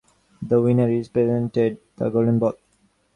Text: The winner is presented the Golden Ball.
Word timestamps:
The 0.41 0.59
winner 0.59 0.89
is 0.89 1.09
presented 1.09 1.77
the 1.95 2.09
Golden 2.09 2.39
Ball. 2.39 2.55